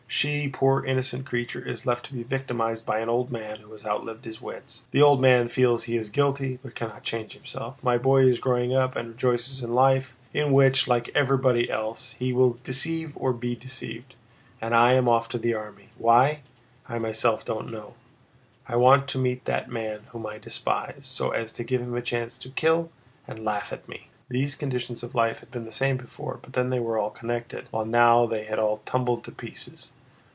"She, 0.11 0.49
poor 0.49 0.83
innocent 0.83 1.25
creature, 1.25 1.61
is 1.65 1.85
left 1.85 2.03
to 2.07 2.13
be 2.13 2.21
victimized 2.23 2.85
by 2.85 2.99
an 2.99 3.07
old 3.07 3.31
man 3.31 3.59
who 3.59 3.71
has 3.71 3.85
outlived 3.85 4.25
his 4.25 4.41
wits. 4.41 4.83
The 4.91 5.01
old 5.01 5.21
man 5.21 5.47
feels 5.47 5.85
he 5.85 5.95
is 5.95 6.09
guilty, 6.09 6.59
but 6.61 6.75
cannot 6.75 7.03
change 7.03 7.31
himself. 7.31 7.81
My 7.81 7.97
boy 7.97 8.23
is 8.23 8.37
growing 8.37 8.75
up 8.75 8.97
and 8.97 9.07
rejoices 9.07 9.63
in 9.63 9.73
life, 9.73 10.17
in 10.33 10.51
which 10.51 10.85
like 10.87 11.09
everybody 11.15 11.69
else 11.71 12.13
he 12.19 12.33
will 12.33 12.59
deceive 12.65 13.13
or 13.15 13.31
be 13.31 13.55
deceived. 13.55 14.15
And 14.59 14.75
I 14.75 14.93
am 14.95 15.07
off 15.07 15.29
to 15.29 15.37
the 15.37 15.53
army. 15.53 15.89
Why? 15.97 16.41
I 16.89 16.99
myself 16.99 17.45
don't 17.45 17.71
know. 17.71 17.93
I 18.67 18.75
want 18.75 19.07
to 19.09 19.17
meet 19.17 19.45
that 19.45 19.71
man 19.71 20.01
whom 20.09 20.25
I 20.27 20.39
despise, 20.39 21.07
so 21.07 21.31
as 21.31 21.53
to 21.53 21.63
give 21.63 21.81
him 21.81 21.95
a 21.95 22.01
chance 22.01 22.37
to 22.39 22.49
kill 22.49 22.91
and 23.29 23.45
laugh 23.45 23.71
at 23.71 23.87
me!" 23.87 24.09
These 24.27 24.55
conditions 24.55 25.03
of 25.03 25.15
life 25.15 25.39
had 25.39 25.51
been 25.51 25.63
the 25.65 25.71
same 25.71 25.95
before, 25.95 26.37
but 26.41 26.51
then 26.51 26.69
they 26.69 26.79
were 26.81 26.97
all 26.97 27.11
connected, 27.11 27.65
while 27.71 27.85
now 27.85 28.25
they 28.25 28.43
had 28.43 28.59
all 28.59 28.81
tumbled 28.85 29.23
to 29.23 29.31
pieces. 29.31 29.93